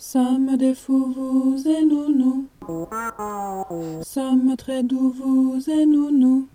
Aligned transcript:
Sommes 0.00 0.56
des 0.56 0.76
fous, 0.76 1.12
vous 1.12 1.68
et 1.68 1.84
nous, 1.84 2.14
nous. 2.14 2.46
Sommes 4.04 4.54
très 4.56 4.84
doux, 4.84 5.10
vous 5.10 5.58
et 5.68 5.86
nous, 5.86 6.12
nous. 6.12 6.46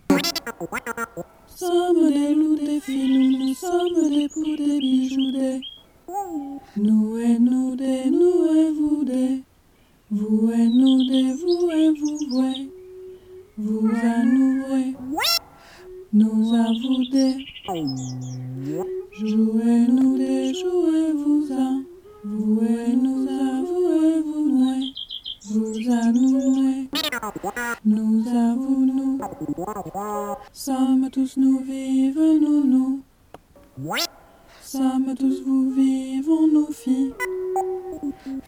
Sommes 1.46 2.10
des 2.10 2.34
loups, 2.34 2.56
des 2.56 2.80
filous, 2.80 3.38
nous 3.38 3.54
sommes 3.54 4.08
des 4.08 4.28
poux, 4.30 4.56
des 4.56 4.78
bijoux, 4.78 5.30
des. 5.32 5.60
Nous 6.78 7.18
et 7.18 7.38
nous, 7.38 7.76
des, 7.76 8.08
nous 8.10 8.46
et 8.46 8.70
vous, 8.72 9.04
des. 9.04 9.42
Vous 10.10 10.50
et 10.50 10.66
nous, 10.66 11.04
des, 11.04 11.34
vous 11.34 11.70
et 11.70 11.90
vous, 12.00 12.38
ouais. 12.38 12.68
Vous 13.58 13.86
à 13.88 14.24
nous, 14.24 14.62
ouais. 14.72 14.94
Nous 16.14 16.54
à 16.54 16.64
vous, 16.80 17.04
des. 17.12 17.44
Jouez-nous 19.20 20.16
des, 20.18 20.43
Nous. 28.34 29.20
Sommes 30.52 31.08
tous 31.12 31.36
nous 31.36 31.60
vivent, 31.60 32.40
nous, 32.40 32.64
nous. 32.64 33.02
Sommes 34.60 35.14
tous 35.16 35.40
vous 35.46 35.70
vivons, 35.70 36.48
nous 36.48 36.72
filles. 36.72 37.14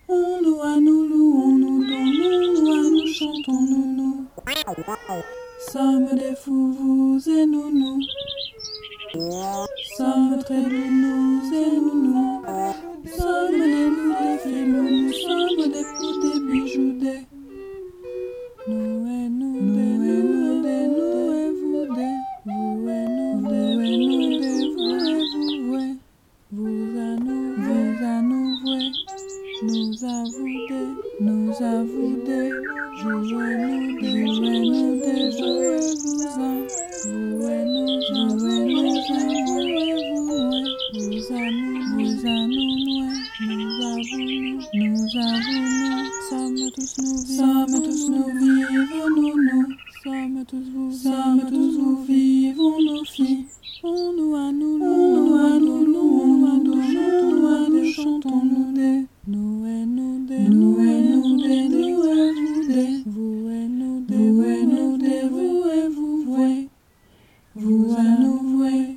On 0.08 0.42
nous 0.42 0.60
à 0.60 0.80
nous 0.80 1.06
louons, 1.06 1.58
nous 1.58 1.84
donnons, 1.84 2.62
nous 2.64 2.90
nous 2.90 3.06
chantons, 3.06 3.60
nous, 3.62 3.86
nous. 3.96 4.24
Sommes 5.70 6.16
des 6.16 6.34
fous, 6.34 6.72
vous 6.72 7.20
et 7.30 7.46
nous, 7.46 7.70
nous. 7.70 8.00
Sommes 9.96 10.38
très 10.44 10.62
doux, 10.62 10.90
nous 10.90 11.54
et 11.54 11.70
nous, 11.76 11.94
nous. 12.02 12.42
Sommes 13.16 13.35
Nous 29.62 30.04
à 30.04 30.22
vous, 30.24 30.66
des, 30.68 30.88
nous 31.18 31.50
à 31.50 31.82
vous, 31.82 32.16
des. 32.26 32.50
Jouez-nous, 33.00 34.00
des, 34.00 34.26
jouez-nous, 34.34 35.00
des, 35.00 35.30
jouez-vous 35.32 36.22
à. 36.28 36.60
Vous 37.04 37.40
et 37.48 37.64
nous, 37.64 37.92
jouez 38.02 38.60
nous 38.68 38.92
à, 38.92 39.24
vous 40.92 41.32
à 41.32 41.48
nous, 41.50 41.80
vous 41.94 42.26
à. 42.26 42.46
Nous 42.46 42.85
la 67.96 68.02
nube 68.02 68.95